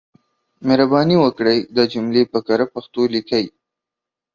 [0.65, 3.45] مهرباني وکړئ دا جملې په کره پښتو ليکئ.